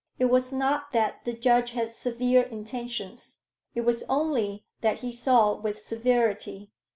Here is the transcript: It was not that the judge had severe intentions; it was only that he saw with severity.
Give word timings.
It 0.17 0.31
was 0.31 0.51
not 0.51 0.93
that 0.93 1.25
the 1.25 1.33
judge 1.33 1.73
had 1.73 1.91
severe 1.91 2.41
intentions; 2.41 3.43
it 3.75 3.81
was 3.81 4.01
only 4.09 4.65
that 4.81 5.01
he 5.01 5.11
saw 5.11 5.53
with 5.53 5.77
severity. 5.77 6.71